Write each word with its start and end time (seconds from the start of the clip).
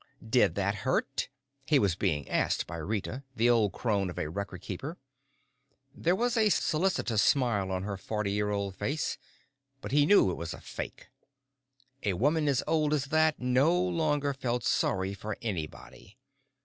"Did 0.27 0.55
that 0.55 0.77
hurt?" 0.81 1.29
he 1.67 1.77
was 1.77 1.95
being 1.95 2.27
asked 2.27 2.65
by 2.65 2.77
Rita, 2.77 3.23
the 3.35 3.51
old 3.51 3.71
crone 3.71 4.09
of 4.09 4.17
a 4.17 4.31
Record 4.31 4.61
Keeper. 4.61 4.97
There 5.93 6.15
was 6.15 6.35
a 6.35 6.49
solicitous 6.49 7.21
smile 7.21 7.69
on 7.71 7.83
her 7.83 7.97
forty 7.97 8.31
year 8.31 8.49
old 8.49 8.75
face, 8.75 9.19
but 9.79 9.91
he 9.91 10.07
knew 10.07 10.31
it 10.31 10.37
was 10.37 10.55
a 10.55 10.59
fake. 10.59 11.09
A 12.01 12.13
woman 12.13 12.47
as 12.47 12.63
old 12.65 12.95
as 12.95 13.05
that 13.13 13.39
no 13.39 13.79
longer 13.79 14.33
felt 14.33 14.63
sorry 14.63 15.13
for 15.13 15.37
anybody. 15.39 16.17